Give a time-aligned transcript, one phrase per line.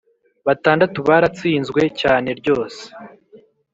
[0.47, 2.81] batandatu baratsinzwe cyane ryose